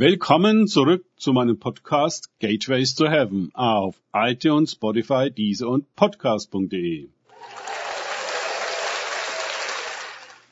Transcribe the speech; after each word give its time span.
Willkommen 0.00 0.66
zurück 0.66 1.04
zu 1.18 1.34
meinem 1.34 1.58
Podcast 1.58 2.30
Gateways 2.38 2.94
to 2.94 3.06
Heaven 3.06 3.50
auf 3.52 4.00
iTunes, 4.14 4.72
Spotify, 4.72 5.30
Deezer 5.30 5.68
und 5.68 5.94
Podcast.de. 5.94 7.10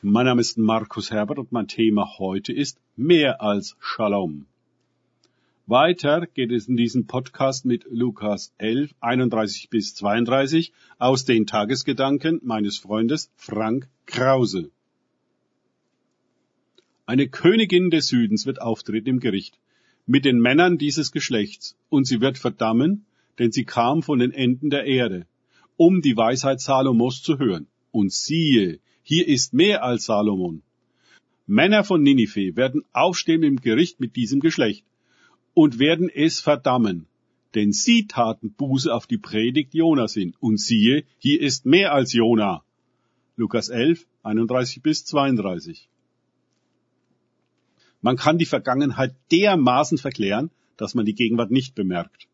Mein 0.03 0.25
Name 0.27 0.39
ist 0.39 0.59
Markus 0.59 1.09
Herbert 1.09 1.39
und 1.39 1.51
mein 1.51 1.67
Thema 1.67 2.19
heute 2.19 2.53
ist 2.53 2.77
mehr 2.95 3.41
als 3.41 3.75
Shalom. 3.79 4.45
Weiter 5.65 6.27
geht 6.27 6.51
es 6.51 6.67
in 6.67 6.77
diesem 6.77 7.07
Podcast 7.07 7.65
mit 7.65 7.87
Lukas 7.89 8.53
11, 8.59 8.93
31 8.99 9.71
bis 9.71 9.95
32 9.95 10.73
aus 10.99 11.25
den 11.25 11.47
Tagesgedanken 11.47 12.39
meines 12.43 12.77
Freundes 12.77 13.31
Frank 13.35 13.87
Krause. 14.05 14.69
Eine 17.09 17.27
Königin 17.27 17.89
des 17.89 18.09
Südens 18.09 18.45
wird 18.45 18.61
auftreten 18.61 19.09
im 19.09 19.19
Gericht 19.19 19.57
mit 20.05 20.25
den 20.25 20.37
Männern 20.37 20.77
dieses 20.77 21.11
Geschlechts, 21.11 21.75
und 21.89 22.05
sie 22.05 22.21
wird 22.21 22.37
verdammen, 22.37 23.07
denn 23.39 23.51
sie 23.51 23.65
kam 23.65 24.03
von 24.03 24.19
den 24.19 24.31
Enden 24.31 24.69
der 24.69 24.85
Erde, 24.85 25.25
um 25.75 26.03
die 26.03 26.15
Weisheit 26.15 26.61
Salomos 26.61 27.23
zu 27.23 27.39
hören. 27.39 27.65
Und 27.89 28.13
siehe, 28.13 28.79
hier 29.01 29.27
ist 29.27 29.55
mehr 29.55 29.83
als 29.83 30.05
Salomon. 30.05 30.61
Männer 31.47 31.83
von 31.83 32.03
Ninive 32.03 32.55
werden 32.55 32.83
aufstehen 32.93 33.41
im 33.41 33.59
Gericht 33.59 33.99
mit 33.99 34.15
diesem 34.15 34.39
Geschlecht 34.39 34.85
und 35.55 35.79
werden 35.79 36.11
es 36.13 36.39
verdammen, 36.39 37.07
denn 37.55 37.71
sie 37.71 38.05
taten 38.05 38.53
Buße 38.53 38.93
auf 38.93 39.07
die 39.07 39.17
Predigt 39.17 39.73
Jonas 39.73 40.13
hin. 40.13 40.35
Und 40.39 40.59
siehe, 40.59 41.05
hier 41.17 41.41
ist 41.41 41.65
mehr 41.65 41.91
als 41.91 42.13
Jona. 42.13 42.63
Lukas 43.35 43.69
11, 43.69 44.05
31 44.21 44.83
bis 44.83 45.05
32. 45.05 45.89
Man 48.01 48.15
kann 48.15 48.37
die 48.37 48.45
Vergangenheit 48.45 49.15
dermaßen 49.31 49.97
verklären, 49.97 50.51
dass 50.77 50.95
man 50.95 51.05
die 51.05 51.15
Gegenwart 51.15 51.51
nicht 51.51 51.75
bemerkt. 51.75 52.27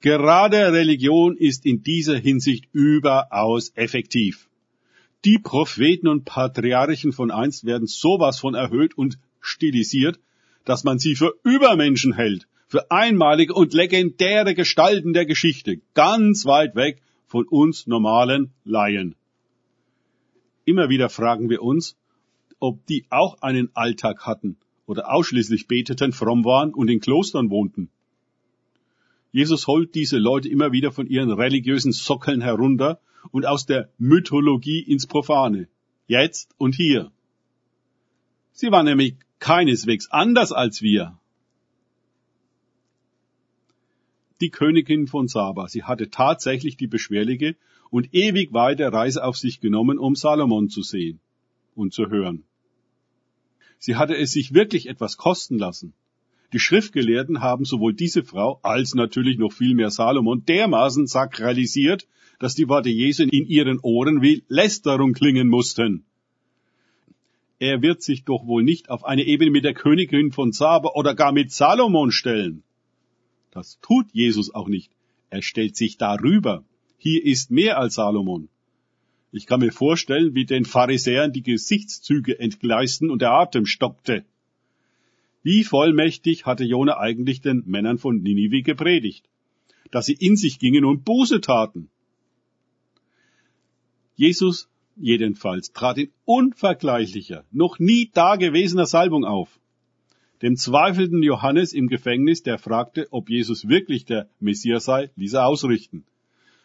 Gerade 0.00 0.72
Religion 0.72 1.36
ist 1.36 1.66
in 1.66 1.82
dieser 1.82 2.16
Hinsicht 2.16 2.68
überaus 2.72 3.72
effektiv. 3.74 4.48
Die 5.24 5.38
Propheten 5.38 6.06
und 6.06 6.24
Patriarchen 6.24 7.12
von 7.12 7.30
einst 7.30 7.64
werden 7.64 7.88
sowas 7.88 8.38
von 8.38 8.54
erhöht 8.54 8.96
und 8.96 9.18
stilisiert, 9.40 10.20
dass 10.64 10.84
man 10.84 10.98
sie 10.98 11.16
für 11.16 11.34
Übermenschen 11.42 12.12
hält, 12.12 12.46
für 12.68 12.90
einmalige 12.90 13.54
und 13.54 13.72
legendäre 13.72 14.54
Gestalten 14.54 15.12
der 15.12 15.26
Geschichte, 15.26 15.80
ganz 15.94 16.44
weit 16.46 16.76
weg 16.76 17.00
von 17.26 17.46
uns 17.48 17.86
normalen 17.86 18.52
Laien. 18.64 19.14
Immer 20.64 20.88
wieder 20.88 21.08
fragen 21.08 21.48
wir 21.48 21.62
uns, 21.62 21.96
ob 22.58 22.84
die 22.86 23.06
auch 23.10 23.40
einen 23.42 23.70
Alltag 23.74 24.26
hatten, 24.26 24.56
oder 24.86 25.12
ausschließlich 25.12 25.66
beteten, 25.66 26.12
fromm 26.12 26.44
waren 26.44 26.72
und 26.72 26.88
in 26.88 27.00
Klostern 27.00 27.50
wohnten. 27.50 27.90
Jesus 29.32 29.66
holt 29.66 29.94
diese 29.94 30.18
Leute 30.18 30.48
immer 30.48 30.72
wieder 30.72 30.92
von 30.92 31.06
ihren 31.06 31.30
religiösen 31.30 31.92
Sockeln 31.92 32.40
herunter 32.40 33.00
und 33.32 33.44
aus 33.46 33.66
der 33.66 33.90
Mythologie 33.98 34.80
ins 34.80 35.06
Profane. 35.06 35.68
Jetzt 36.06 36.54
und 36.56 36.74
hier. 36.74 37.10
Sie 38.52 38.70
waren 38.70 38.86
nämlich 38.86 39.16
keineswegs 39.40 40.08
anders 40.10 40.52
als 40.52 40.80
wir. 40.80 41.18
Die 44.40 44.50
Königin 44.50 45.06
von 45.06 45.28
Saba, 45.28 45.68
sie 45.68 45.84
hatte 45.84 46.10
tatsächlich 46.10 46.76
die 46.76 46.86
beschwerliche 46.86 47.56
und 47.90 48.14
ewig 48.14 48.52
weite 48.52 48.92
Reise 48.92 49.24
auf 49.24 49.36
sich 49.36 49.60
genommen, 49.60 49.98
um 49.98 50.14
Salomon 50.14 50.68
zu 50.68 50.82
sehen 50.82 51.20
und 51.74 51.92
zu 51.92 52.08
hören. 52.08 52.44
Sie 53.78 53.96
hatte 53.96 54.16
es 54.16 54.32
sich 54.32 54.54
wirklich 54.54 54.88
etwas 54.88 55.16
kosten 55.16 55.58
lassen. 55.58 55.92
Die 56.52 56.58
Schriftgelehrten 56.58 57.40
haben 57.40 57.64
sowohl 57.64 57.92
diese 57.92 58.24
Frau 58.24 58.60
als 58.62 58.94
natürlich 58.94 59.36
noch 59.38 59.52
viel 59.52 59.74
mehr 59.74 59.90
Salomon 59.90 60.44
dermaßen 60.44 61.06
sakralisiert, 61.06 62.06
dass 62.38 62.54
die 62.54 62.68
Worte 62.68 62.90
Jesu 62.90 63.24
in 63.24 63.46
ihren 63.46 63.80
Ohren 63.80 64.22
wie 64.22 64.44
Lästerung 64.48 65.12
klingen 65.12 65.48
mussten. 65.48 66.04
Er 67.58 67.80
wird 67.80 68.02
sich 68.02 68.24
doch 68.24 68.46
wohl 68.46 68.62
nicht 68.62 68.90
auf 68.90 69.04
eine 69.04 69.24
Ebene 69.24 69.50
mit 69.50 69.64
der 69.64 69.72
Königin 69.74 70.30
von 70.30 70.52
Saba 70.52 70.90
oder 70.94 71.14
gar 71.14 71.32
mit 71.32 71.50
Salomon 71.50 72.12
stellen. 72.12 72.62
Das 73.50 73.78
tut 73.80 74.06
Jesus 74.12 74.54
auch 74.54 74.68
nicht. 74.68 74.92
Er 75.30 75.42
stellt 75.42 75.76
sich 75.76 75.96
darüber. 75.96 76.64
Hier 76.98 77.24
ist 77.24 77.50
mehr 77.50 77.78
als 77.78 77.94
Salomon. 77.94 78.48
Ich 79.36 79.46
kann 79.46 79.60
mir 79.60 79.70
vorstellen, 79.70 80.34
wie 80.34 80.46
den 80.46 80.64
Pharisäern 80.64 81.30
die 81.30 81.42
Gesichtszüge 81.42 82.38
entgleisten 82.38 83.10
und 83.10 83.20
der 83.20 83.32
Atem 83.32 83.66
stockte. 83.66 84.24
Wie 85.42 85.62
vollmächtig 85.62 86.46
hatte 86.46 86.64
Jona 86.64 86.98
eigentlich 86.98 87.42
den 87.42 87.62
Männern 87.66 87.98
von 87.98 88.22
Ninive 88.22 88.62
gepredigt? 88.62 89.28
Dass 89.90 90.06
sie 90.06 90.14
in 90.14 90.36
sich 90.36 90.58
gingen 90.58 90.86
und 90.86 91.04
Buße 91.04 91.42
taten. 91.42 91.90
Jesus 94.14 94.70
jedenfalls 94.96 95.72
trat 95.72 95.98
in 95.98 96.10
unvergleichlicher, 96.24 97.44
noch 97.52 97.78
nie 97.78 98.10
dagewesener 98.14 98.86
Salbung 98.86 99.26
auf. 99.26 99.60
Dem 100.40 100.56
zweifelnden 100.56 101.22
Johannes 101.22 101.74
im 101.74 101.88
Gefängnis, 101.88 102.42
der 102.42 102.58
fragte, 102.58 103.06
ob 103.10 103.28
Jesus 103.28 103.68
wirklich 103.68 104.06
der 104.06 104.30
Messias 104.40 104.86
sei, 104.86 105.10
ließ 105.16 105.34
er 105.34 105.46
ausrichten. 105.46 106.04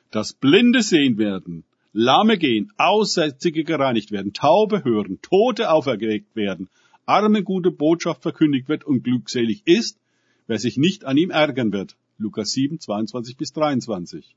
Das 0.09 0.31
Blinde 0.31 0.81
sehen 0.81 1.17
werden, 1.17 1.65
Lahme 1.94 2.38
gehen, 2.38 2.72
Aussätzige 2.78 3.63
gereinigt 3.63 4.12
werden, 4.12 4.34
Taube 4.34 4.84
hören, 4.84 5.19
Tote 5.22 5.72
auferweckt 5.72 6.35
werden, 6.35 6.69
Arme 7.06 7.44
gute 7.44 7.72
Botschaft 7.72 8.22
verkündigt 8.22 8.69
wird 8.69 8.85
und 8.85 9.03
glückselig 9.03 9.63
ist, 9.66 10.00
wer 10.47 10.59
sich 10.59 10.78
nicht 10.78 11.03
an 11.03 11.18
ihm 11.18 11.30
ärgern 11.30 11.74
wird. 11.74 11.97
Lukas 12.18 12.51
7, 12.51 12.80
22 12.80 13.35
bis 13.35 13.51
23. 13.51 14.35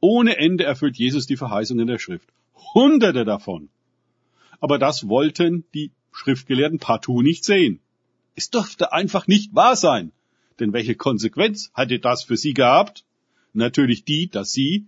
Ohne 0.00 0.36
Ende 0.38 0.64
erfüllt 0.64 0.96
Jesus 0.96 1.26
die 1.26 1.36
Verheißungen 1.36 1.86
der 1.86 1.98
Schrift. 1.98 2.28
Hunderte 2.74 3.24
davon. 3.24 3.68
Aber 4.60 4.78
das 4.78 5.08
wollten 5.08 5.64
die 5.74 5.90
Schriftgelehrten 6.12 6.78
partout 6.78 7.22
nicht 7.22 7.44
sehen. 7.44 7.80
Es 8.34 8.48
durfte 8.48 8.92
einfach 8.92 9.26
nicht 9.26 9.54
wahr 9.54 9.76
sein. 9.76 10.12
Denn 10.58 10.72
welche 10.72 10.94
Konsequenz 10.94 11.70
hatte 11.74 11.98
das 11.98 12.24
für 12.24 12.36
sie 12.36 12.54
gehabt? 12.54 13.04
Natürlich 13.52 14.04
die, 14.04 14.28
dass 14.28 14.52
sie, 14.52 14.86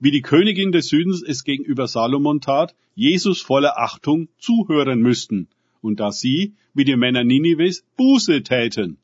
wie 0.00 0.10
die 0.10 0.22
Königin 0.22 0.72
des 0.72 0.88
Südens 0.88 1.22
es 1.22 1.44
gegenüber 1.44 1.88
Salomon 1.88 2.40
tat, 2.40 2.74
Jesus 2.94 3.40
voller 3.40 3.78
Achtung 3.78 4.28
zuhören 4.38 5.00
müssten 5.00 5.48
und 5.80 6.00
dass 6.00 6.20
sie, 6.20 6.54
wie 6.74 6.84
die 6.84 6.96
Männer 6.96 7.24
Ninives, 7.24 7.84
Buße 7.96 8.42
täten. 8.42 8.98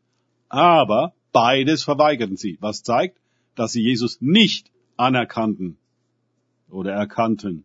Aber 0.49 1.15
beides 1.33 1.85
verweigerten 1.85 2.37
sie, 2.37 2.59
was 2.61 2.83
zeigt, 2.83 3.19
dass 3.55 3.73
sie 3.73 3.83
Jesus 3.83 4.21
nicht 4.21 4.71
anerkannten 4.97 5.77
oder 6.69 6.93
erkannten. 6.93 7.65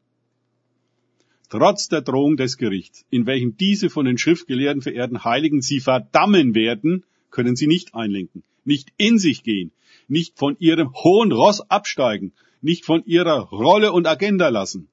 Trotz 1.50 1.90
der 1.90 2.02
Drohung 2.02 2.38
des 2.38 2.58
Gerichts, 2.58 3.06
in 3.10 3.26
welchem 3.26 3.56
diese 3.58 3.90
von 3.90 4.06
den 4.06 4.18
Schriftgelehrten 4.18 4.82
verehrten 4.82 5.24
Heiligen 5.24 5.62
sie 5.62 5.80
verdammen 5.80 6.56
werden, 6.56 7.04
können 7.36 7.58
sie 7.58 7.68
nicht 7.68 7.94
einlenken, 7.94 8.44
nicht 8.64 8.90
in 8.98 9.20
sich 9.20 9.44
gehen, 9.44 9.72
nicht 10.08 10.40
von 10.40 10.56
ihrem 10.60 10.94
hohen 10.94 11.32
Ross 11.32 11.60
absteigen, 11.70 12.32
nicht 12.62 12.86
von 12.86 13.04
ihrer 13.06 13.40
Rolle 13.64 13.92
und 13.92 14.08
Agenda 14.08 14.48
lassen. 14.50 14.88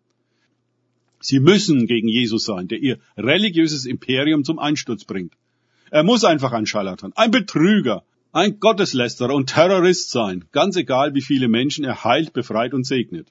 Sie 1.20 1.38
müssen 1.38 1.86
gegen 1.86 2.08
Jesus 2.08 2.44
sein, 2.44 2.66
der 2.66 2.80
ihr 2.80 2.98
religiöses 3.16 3.86
Imperium 3.86 4.42
zum 4.42 4.58
Einsturz 4.58 5.04
bringt. 5.04 5.34
Er 5.90 6.02
muss 6.02 6.24
einfach 6.24 6.52
ein 6.52 6.66
Scharlatan, 6.66 7.12
ein 7.14 7.30
Betrüger, 7.30 8.02
ein 8.32 8.58
Gotteslästerer 8.58 9.34
und 9.34 9.50
Terrorist 9.50 10.10
sein, 10.10 10.44
ganz 10.50 10.74
egal 10.76 11.14
wie 11.14 11.22
viele 11.22 11.48
Menschen 11.48 11.84
er 11.84 12.02
heilt, 12.02 12.32
befreit 12.32 12.74
und 12.74 12.84
segnet. 12.84 13.28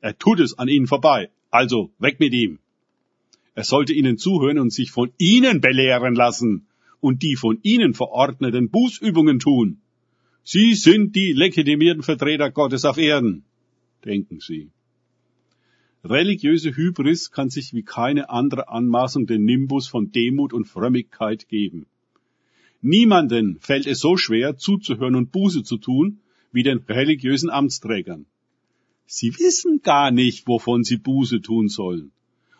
Er 0.00 0.16
tut 0.16 0.40
es 0.40 0.58
an 0.58 0.68
ihnen 0.68 0.86
vorbei, 0.86 1.28
also 1.50 1.90
weg 1.98 2.20
mit 2.20 2.32
ihm. 2.32 2.58
Er 3.54 3.64
sollte 3.64 3.92
ihnen 3.92 4.16
zuhören 4.16 4.58
und 4.58 4.72
sich 4.72 4.90
von 4.92 5.12
ihnen 5.18 5.60
belehren 5.60 6.14
lassen 6.14 6.66
und 7.06 7.22
die 7.22 7.36
von 7.36 7.60
ihnen 7.62 7.94
verordneten 7.94 8.68
Bußübungen 8.68 9.38
tun. 9.38 9.80
Sie 10.42 10.74
sind 10.74 11.14
die 11.14 11.32
legitimierten 11.32 12.02
Vertreter 12.02 12.50
Gottes 12.50 12.84
auf 12.84 12.98
Erden, 12.98 13.44
denken 14.04 14.40
sie. 14.40 14.70
Religiöse 16.02 16.76
Hybris 16.76 17.30
kann 17.30 17.48
sich 17.48 17.72
wie 17.74 17.84
keine 17.84 18.28
andere 18.28 18.68
Anmaßung 18.68 19.26
den 19.26 19.44
Nimbus 19.44 19.86
von 19.86 20.10
Demut 20.10 20.52
und 20.52 20.66
Frömmigkeit 20.66 21.48
geben. 21.48 21.86
Niemanden 22.82 23.60
fällt 23.60 23.86
es 23.86 24.00
so 24.00 24.16
schwer, 24.16 24.56
zuzuhören 24.56 25.14
und 25.14 25.30
Buße 25.30 25.62
zu 25.62 25.76
tun, 25.76 26.18
wie 26.50 26.64
den 26.64 26.78
religiösen 26.88 27.50
Amtsträgern. 27.50 28.26
Sie 29.06 29.32
wissen 29.38 29.80
gar 29.82 30.10
nicht, 30.10 30.48
wovon 30.48 30.82
sie 30.82 30.96
Buße 30.96 31.40
tun 31.40 31.68
sollen 31.68 32.10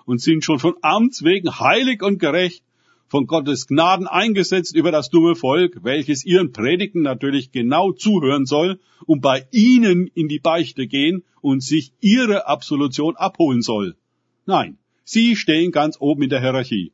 und 0.05 0.21
sind 0.21 0.45
schon 0.45 0.61
von 0.61 0.75
Amts 0.83 1.25
wegen 1.25 1.59
heilig 1.59 2.01
und 2.03 2.21
gerecht 2.21 2.63
von 3.09 3.27
Gottes 3.27 3.67
Gnaden 3.67 4.07
eingesetzt 4.07 4.75
über 4.75 4.91
das 4.91 5.11
dumme 5.11 5.37
Volk, 5.37 5.85
welches 5.85 6.25
ihren 6.25 6.53
Predigten 6.53 7.03
natürlich 7.03 7.53
genau 7.53 7.93
zuhören 7.93 8.47
soll 8.47 8.81
und 9.07 9.21
bei 9.21 9.47
ihnen 9.53 10.09
in 10.09 10.29
die 10.29 10.41
Beichte 10.41 10.87
gehen 10.87 11.23
und 11.41 11.63
sich 11.63 11.93
ihre 12.01 12.47
Absolution 12.47 13.17
abholen 13.17 13.63
soll. 13.63 13.97
Nein, 14.45 14.79
sie 15.05 15.37
stehen 15.37 15.71
ganz 15.71 15.97
oben 16.01 16.23
in 16.23 16.31
der 16.31 16.41
Hierarchie. 16.41 16.93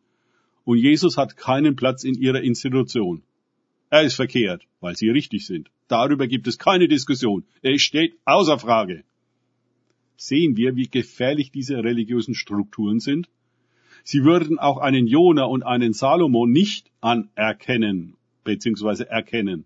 Und 0.64 0.79
Jesus 0.79 1.17
hat 1.17 1.37
keinen 1.37 1.76
Platz 1.76 2.05
in 2.05 2.15
ihrer 2.15 2.41
Institution. 2.41 3.23
Er 3.91 4.03
ist 4.03 4.15
verkehrt, 4.15 4.62
weil 4.81 4.97
sie 4.97 5.08
richtig 5.08 5.47
sind. 5.47 5.70
Darüber 5.88 6.26
gibt 6.26 6.47
es 6.47 6.58
keine 6.58 6.88
Diskussion. 6.88 7.44
Es 7.61 7.82
steht 7.82 8.15
außer 8.25 8.58
Frage. 8.58 9.05
Sehen 10.17 10.56
wir, 10.56 10.76
wie 10.76 10.88
gefährlich 10.88 11.50
diese 11.50 11.82
religiösen 11.82 12.35
Strukturen 12.35 13.00
sind? 13.00 13.29
Sie 14.04 14.25
würden 14.25 14.58
auch 14.58 14.78
einen 14.78 15.06
Jona 15.06 15.44
und 15.44 15.62
einen 15.62 15.93
Salomo 15.93 16.46
nicht 16.46 16.90
anerkennen 17.00 18.16
bzw. 18.44 19.04
erkennen, 19.04 19.64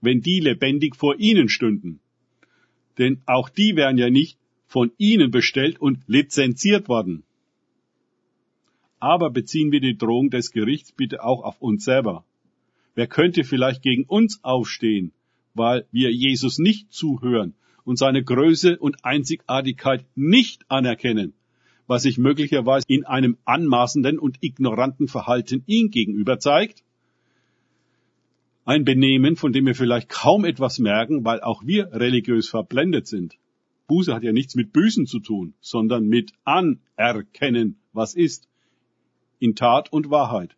wenn 0.00 0.20
die 0.20 0.40
lebendig 0.40 0.96
vor 0.96 1.18
ihnen 1.18 1.48
stünden. 1.48 2.00
Denn 2.98 3.22
auch 3.26 3.48
die 3.48 3.76
wären 3.76 3.98
ja 3.98 4.10
nicht 4.10 4.38
von 4.66 4.90
ihnen 4.98 5.30
bestellt 5.30 5.80
und 5.80 6.00
lizenziert 6.06 6.88
worden. 6.88 7.22
Aber 8.98 9.30
beziehen 9.30 9.70
wir 9.70 9.80
die 9.80 9.96
Drohung 9.96 10.30
des 10.30 10.50
Gerichts 10.50 10.92
bitte 10.92 11.22
auch 11.22 11.44
auf 11.44 11.60
uns 11.60 11.84
selber. 11.84 12.24
Wer 12.94 13.06
könnte 13.06 13.44
vielleicht 13.44 13.82
gegen 13.82 14.04
uns 14.04 14.42
aufstehen, 14.42 15.12
weil 15.54 15.86
wir 15.92 16.10
Jesus 16.12 16.58
nicht 16.58 16.92
zuhören 16.92 17.54
und 17.84 17.98
seine 17.98 18.24
Größe 18.24 18.78
und 18.78 19.04
Einzigartigkeit 19.04 20.04
nicht 20.14 20.68
anerkennen, 20.68 21.34
was 21.86 22.02
sich 22.02 22.18
möglicherweise 22.18 22.84
in 22.88 23.04
einem 23.04 23.36
anmaßenden 23.44 24.18
und 24.18 24.42
ignoranten 24.42 25.08
Verhalten 25.08 25.62
ihm 25.66 25.90
gegenüber 25.90 26.38
zeigt? 26.38 26.82
Ein 28.64 28.84
Benehmen, 28.84 29.36
von 29.36 29.52
dem 29.52 29.66
wir 29.66 29.76
vielleicht 29.76 30.08
kaum 30.08 30.44
etwas 30.44 30.78
merken, 30.78 31.24
weil 31.24 31.40
auch 31.40 31.64
wir 31.64 31.92
religiös 31.92 32.48
verblendet 32.48 33.06
sind. 33.06 33.36
Buße 33.86 34.12
hat 34.12 34.24
ja 34.24 34.32
nichts 34.32 34.56
mit 34.56 34.72
Büßen 34.72 35.06
zu 35.06 35.20
tun, 35.20 35.54
sondern 35.60 36.08
mit 36.08 36.32
Anerkennen, 36.44 37.76
was 37.92 38.14
ist, 38.14 38.48
in 39.38 39.54
Tat 39.54 39.92
und 39.92 40.10
Wahrheit. 40.10 40.56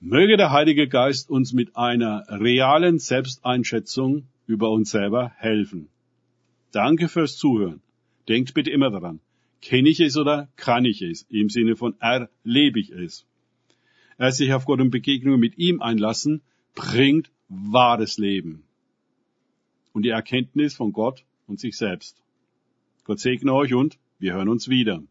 Möge 0.00 0.36
der 0.36 0.50
Heilige 0.50 0.88
Geist 0.88 1.30
uns 1.30 1.52
mit 1.52 1.76
einer 1.76 2.24
realen 2.28 2.98
Selbsteinschätzung 2.98 4.24
über 4.46 4.70
uns 4.70 4.90
selber 4.90 5.30
helfen. 5.36 5.88
Danke 6.72 7.08
fürs 7.08 7.36
Zuhören. 7.36 7.82
Denkt 8.28 8.54
bitte 8.54 8.70
immer 8.70 8.90
daran. 8.90 9.20
Kenne 9.62 9.88
ich 9.88 10.00
es 10.00 10.16
oder 10.16 10.48
kann 10.56 10.84
ich 10.84 11.02
es? 11.02 11.26
Im 11.28 11.48
Sinne 11.50 11.76
von 11.76 11.94
erlebe 12.00 12.80
ich 12.80 12.90
es. 12.90 13.26
Erst 14.18 14.38
sich 14.38 14.52
auf 14.52 14.64
Gott 14.64 14.80
und 14.80 14.90
Begegnungen 14.90 15.40
mit 15.40 15.58
ihm 15.58 15.80
einlassen, 15.80 16.42
bringt 16.74 17.30
wahres 17.48 18.18
Leben. 18.18 18.64
Und 19.92 20.02
die 20.02 20.10
Erkenntnis 20.10 20.74
von 20.74 20.92
Gott 20.92 21.24
und 21.46 21.58
sich 21.58 21.76
selbst. 21.76 22.22
Gott 23.04 23.18
segne 23.18 23.52
euch 23.52 23.74
und 23.74 23.98
wir 24.18 24.34
hören 24.34 24.48
uns 24.48 24.68
wieder. 24.68 25.02